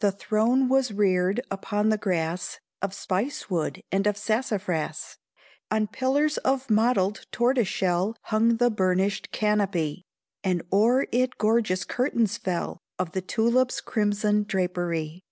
The 0.00 0.12
throne 0.12 0.68
was 0.68 0.92
reared 0.92 1.40
upon 1.50 1.88
the 1.88 1.96
grass 1.96 2.60
Of 2.82 2.92
spice 2.92 3.48
wood 3.48 3.82
and 3.90 4.06
of 4.06 4.18
sassafras; 4.18 5.16
On 5.70 5.86
pillars 5.86 6.36
of 6.36 6.68
mottled 6.68 7.24
tortoise 7.32 7.66
shell 7.66 8.16
Hung 8.24 8.58
the 8.58 8.68
burnished 8.68 9.32
canopy 9.32 10.04
And 10.44 10.62
o'er 10.70 11.06
it 11.10 11.38
gorgeous 11.38 11.84
curtains 11.84 12.36
fell 12.36 12.80
Of 12.98 13.12
the 13.12 13.22
tulip's 13.22 13.80
crimson 13.80 14.42
drapery. 14.44 15.22